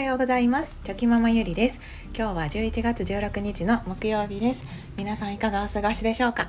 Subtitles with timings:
[0.00, 0.80] はようございます。
[0.82, 1.78] チョキママゆりです。
[2.16, 4.64] 今日は11月16日の木曜日です。
[4.96, 6.48] 皆さんいかがお過ごしでしょうか？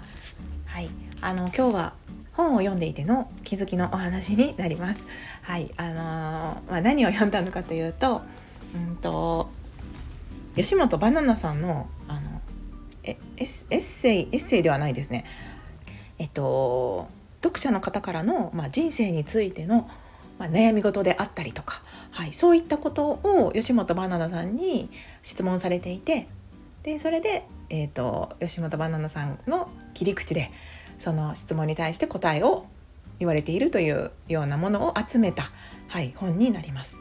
[0.67, 0.89] はい。
[1.19, 1.93] あの今日は
[2.31, 5.03] 本を読んでいての気づきのお話になります。
[5.41, 5.69] はい。
[5.75, 8.21] あのー、まあ、何を読んだのかというと
[8.73, 9.49] うんと
[10.55, 12.41] 吉本バナナさんのあの
[13.03, 15.25] えエッセイエッセイではないですね。
[16.19, 17.09] えっと
[17.43, 19.89] 読者の方からの、まあ、人生についての、
[20.41, 24.89] まあ、悩み事であったりとか、はい、そういったことを吉本バナナさんに
[25.21, 26.27] 質問されていて
[26.81, 30.49] でそれで、えーと、吉本バナナさんの切り口で
[30.97, 32.65] その質問に対して答えを
[33.19, 35.51] 言われているというようなものを集めた、
[35.87, 36.95] はい、本になります。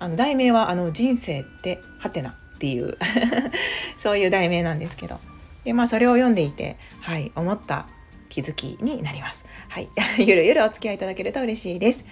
[0.00, 2.98] あの題名はあの人生ってハテナっていう
[3.96, 5.20] そういう題名なんですけど
[5.64, 7.86] で、まあ、それを読んでいて、はい、思った
[8.28, 9.44] 気づきになります。
[9.68, 9.88] はい、
[10.18, 12.04] ゆるゆるお付き合いいただけると嬉しいです。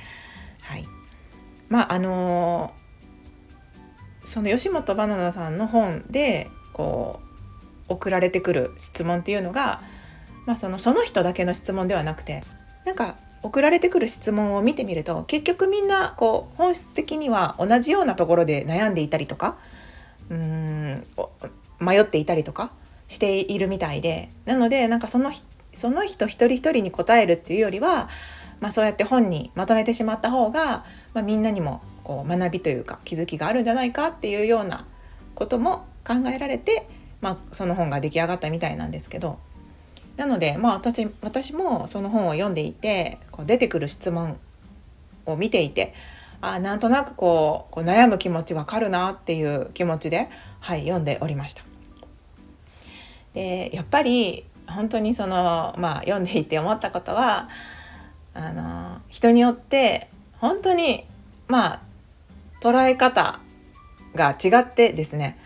[0.65, 0.87] はい、
[1.69, 7.21] まああのー、その吉本バナナさんの本でこ
[7.89, 9.83] う送られてくる質問っていうのが、
[10.47, 12.43] まあ、そのその人だけの質問ではなくて
[12.84, 19.59] なんか送られてくる質問を見てみると結局みんなこう本質的には同じようなところで悩んでいたりとか
[20.31, 21.06] うーん
[21.78, 22.73] 迷っていたりとか
[23.09, 24.31] しているみたいで。
[24.47, 25.31] なのでなんかその
[25.75, 28.09] その人一人一人に答えるっていうよりは、
[28.65, 34.87] まあ、そうやって本にまとめてしまった方が、まあ、みんなにもこう学びというか気づきがあるんじゃないかっていうような
[35.34, 36.89] ことも考えられて、
[37.21, 39.39] まあ、その本が出来上がったみたいなんですけど
[40.17, 44.39] なので、まあ私、私もその本を読んでいてこう出てくる質問
[45.27, 45.93] を見ていて
[46.41, 51.62] あなんとなくこうこう悩む気持ちわかるなっていう気持ちで、はい、読んでおりました。
[53.34, 57.51] でやっぱり本当にそのまあ読んでいて思ったことは
[58.35, 61.05] あの人によって本当に
[61.49, 61.83] まあ
[62.61, 63.41] 捉え方
[64.15, 65.39] が違ってですね、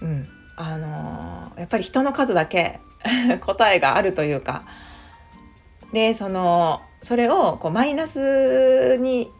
[0.00, 2.80] うん、あのやっぱり人の数だけ
[3.40, 4.64] 答えがあるというか。
[5.92, 9.30] でそのそれをこうマイナスに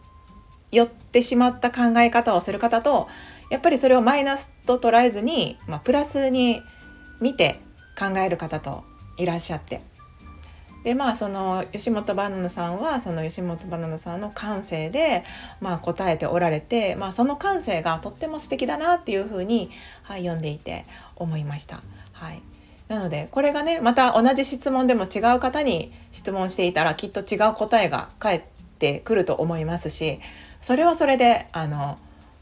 [0.70, 3.08] 寄ってしまった考え方をする方と
[3.50, 6.62] やっぱりそれをマイナスと捉えずに、まあ、プラスに
[7.20, 7.60] 見て
[7.98, 8.84] 考える方と
[9.16, 9.93] いらっしゃって。
[10.84, 15.24] でまあその吉本バナナさんはその吉本バナナさんの感性で、
[15.60, 19.70] まあ、答えておられて、まあ、その感性がとっても素敵だなっていうふうに、
[20.02, 20.84] はい、読んでいて
[21.16, 21.82] 思いました。
[22.12, 22.42] はい、
[22.88, 28.42] なのでこれがねまた同じ質問でも違う方に質問していたらきっと違う答えが返っ
[28.78, 30.20] てくると思いますし
[30.60, 31.98] それはそれであの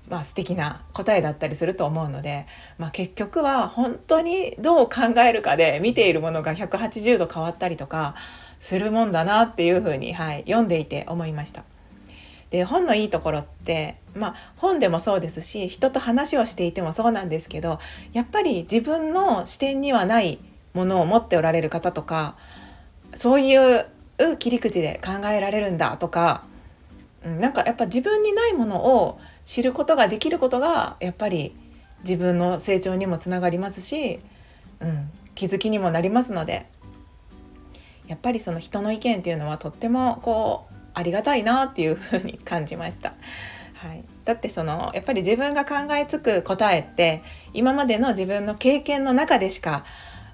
[0.08, 2.46] まあ、素敵な答えだったりすると思うので、
[2.76, 8.14] まあ、結局は本当にどう考えるかで見ているものが180度変わったりとか
[8.60, 11.64] するもんだなっていうふうに、はい、読んでいて思いました。
[12.50, 17.80] で本のいいところって、まあ、本でもそうですし人と話をしていてもそうなんですけど
[18.12, 20.38] やっぱり自分の視点にはない
[20.74, 22.36] ものを持っておられる方とか
[23.14, 23.86] そういう
[24.38, 26.44] 切り口で考えられるんだとか
[27.24, 31.54] なんかやっぱ自分にないものを知ることができることがやっぱり
[32.04, 34.20] 自分の成長にもつながりますし、
[34.80, 36.66] うん、気づきにもなりますので
[38.06, 43.14] やっぱりその人の意見っていうのはとってもこうありがたいなっていうふうに感じました。
[43.74, 47.22] はい、だってそのやっぱり自分が考えつく答えって
[47.52, 49.84] 今までの自分の経験の中でしか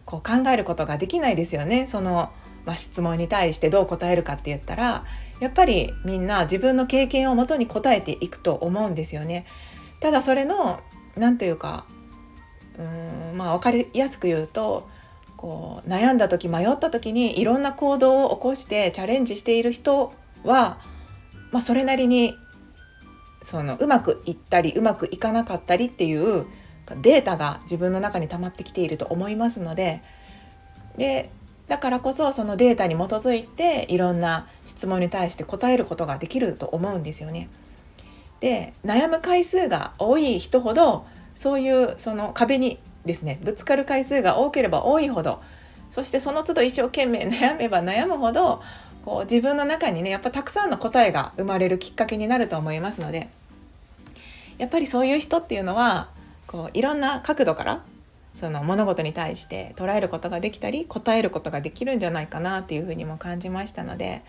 [0.04, 1.86] こう考えることができないですよね。
[1.86, 2.30] その
[2.68, 5.06] まあ、質問に対してどう答えるかって言ったら
[5.40, 9.46] やっぱりみんな自分の経験をもとに答えていくと思うんですよね。
[10.00, 10.80] ただそれの
[11.16, 11.84] 何というか
[12.78, 14.88] うんまあ分かりやすく言うと
[15.36, 20.12] こう悩んだ時迷った時にいろんな行動を起こしてチャレンジしている人
[20.44, 20.78] は、
[21.52, 22.34] まあ、それなりに
[23.42, 26.46] そのうまくいったりうまくいかなかったりっていう
[27.02, 30.02] データが自分の中に溜まってきていると思いますので
[30.96, 31.30] で
[31.68, 37.48] だからこそそのデータに基づいていろんな質問に対して答えることができると思うんですよね。
[38.40, 41.04] で悩む回数が多い人ほど
[41.34, 45.42] そういうその壁にですねぶつかる回数が多ければ多いほど
[45.90, 48.62] そしてその都度一生懸命悩めば悩むほど
[49.04, 53.28] こう自分の中にねやっぱたくさんの答えが生まれるきっかけになると思いますので
[54.58, 56.08] やっぱりそういう人っていうのは
[56.46, 57.82] こういろんな角度から
[58.34, 64.22] その物事に対して捉えることができたり答えることができるんじゃないかなっていうふうにも感じましたので、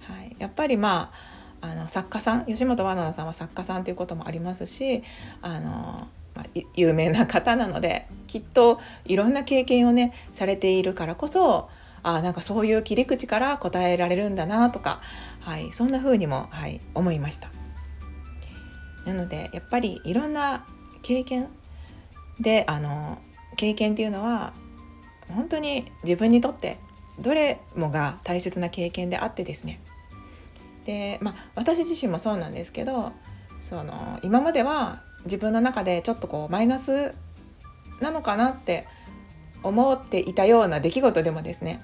[0.00, 1.12] はい、やっぱりま
[1.60, 5.04] ああの作家さん吉本ばなナさんは作家さんということもありますし
[5.42, 11.68] あの、まあ、有名な方なのできっといろんな経験をねされているからこそ
[12.02, 15.00] あなんかそういう切り口から答えられるんだなとか、
[15.40, 17.50] はい、そんな風にも、はい、思いました。
[19.06, 20.64] なのでやっぱりいろんな
[21.02, 21.48] 経験
[22.40, 23.18] であの
[23.56, 24.52] 経験っていうのは
[25.28, 26.78] 本当に自分にとって
[27.18, 29.80] どれもが大切な経験であってですね。
[30.84, 33.12] でまあ私自身もそうなんですけど
[33.60, 37.14] その今までは自分の中でちょっとこうマイナス
[38.00, 38.86] なのかなって
[39.62, 41.82] 思っていたような出来事でもですね。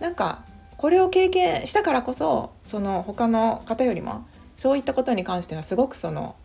[0.00, 0.44] なんか
[0.76, 4.26] これを経験したからこそその他の方よりも
[4.58, 6.36] そういったことに関してはすごくその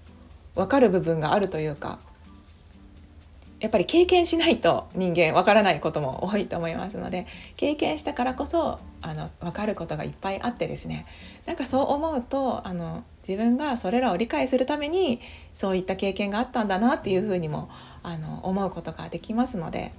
[0.56, 2.00] 分かる部分があるというか
[3.62, 11.06] やっぱり経験しないと人間わからないことも多いと思いますので経験したからこそあの分かることがいっぱいあってですね。
[11.46, 15.22] なんかそう思うとあの自分がそれらを理解するために
[15.54, 17.70] そういった経験があったんだなっていうふうにも
[18.02, 19.92] あの思うことができますので、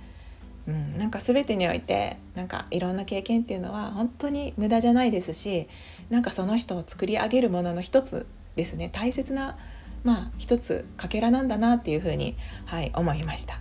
[0.67, 5.69] うん、なんか全てにおいてなんかいろんな経験っていうのは本当に無駄じゃないですし
[6.11, 8.27] なんかその人を作り上げるものの一つ
[8.57, 8.91] ですね。
[8.93, 9.57] 大切な
[10.05, 13.61] まあ一つかけらなんだなっていうふうに、はい、思いました。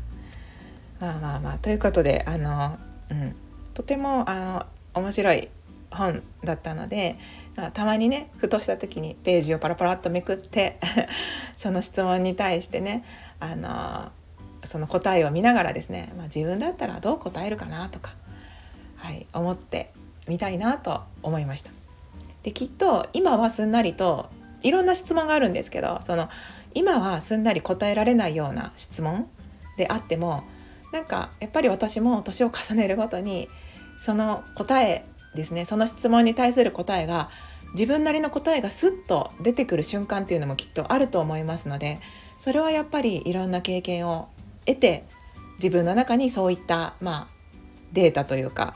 [0.99, 2.77] まあまあまあということであの、
[3.09, 3.35] うん、
[3.73, 5.49] とてもあの面白い
[5.89, 7.17] 本だったので
[7.73, 10.79] たまにねふとした時にページをパラパラっとめくって
[11.57, 13.03] その質問に対してね
[13.39, 14.11] あの
[14.65, 18.13] その答えを見ながらですね、まあ、自分だったらどう答えるかなとか、
[18.95, 19.91] はい、思って
[20.27, 21.71] みたいなと思いました。
[22.43, 24.29] できっと今はすんなりと
[24.63, 26.29] いろんな質問があるんですけどその
[26.73, 29.27] 今はすんなり答えられないような質問
[29.77, 30.43] であっても
[30.91, 33.49] なんかやっぱり私も年を重ねるごとに
[34.03, 35.05] その答え
[35.35, 37.29] ですねその質問に対する答えが
[37.73, 41.99] 自分なりの答えがスッと出てくる瞬間っていうのもきっとあると思いますので
[42.39, 44.27] それはやっぱりいろんな経験を
[44.65, 45.05] 得て
[45.57, 47.27] 自分の中にそういった、まあ、
[47.93, 48.75] データというか、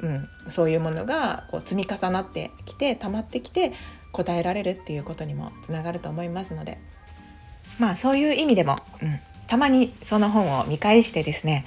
[0.00, 3.72] うん、そういうものがこう積み重なってきて溜まってきて
[4.12, 6.78] 答えられるっていうことにもつながると思いますので
[7.78, 11.64] まあそういう意味でも、うん、たまにその本を見返してですね、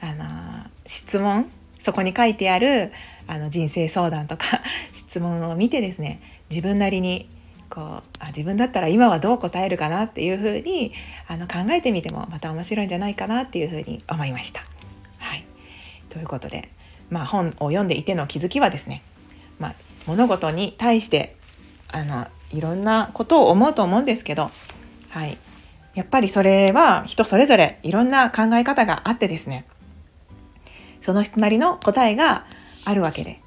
[0.00, 1.50] あの、質問
[1.80, 2.92] そこに書いてある
[3.26, 6.20] あの人生相談とか 質問を見てですね
[6.50, 7.28] 自分なりに
[7.70, 10.92] こうあ自分だったら今はどう答えるかなっていうふうに
[11.28, 14.64] あの考えてみてもまた面白いんじゃないかなっていうふうに思いました。
[15.18, 15.44] はい、
[16.08, 16.68] ということで、
[17.08, 19.02] まあ、本を読んでいての気づきはですね、
[19.60, 19.74] まあ、
[20.06, 21.36] 物事に対して
[21.92, 24.50] あのいろんなことを思うと思うんですけど、
[25.10, 25.38] はい、
[25.94, 29.66] やっぱりそれは人それぞれいろんな考え方があってですね。
[31.00, 32.44] その人なりの答えが
[32.84, 33.40] あるわけで。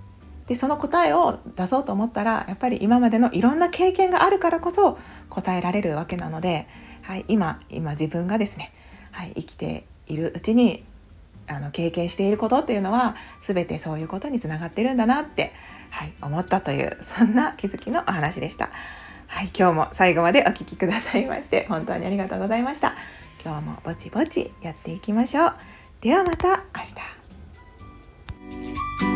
[0.47, 4.97] でその答えを出そうと思ったらやっぱり今までのいろんな経験があるからこそ
[5.29, 6.67] 答えられるわけなので、
[7.01, 8.73] はい、今今自分がですね、
[9.11, 10.83] はい、生きているうちに
[11.47, 15.53] あの経験していることっていうのは全てそういうことにつながってるんだなって、
[15.93, 18.71] はい、思ったというそんな気づきのお話でした。
[19.27, 22.95] はい、今日も最後までお聴きくださいまして本当にありがとうございました。
[23.45, 25.53] 今日もぼちぼちやっていきましょう。
[26.01, 26.55] ではまた明
[29.03, 29.12] 日。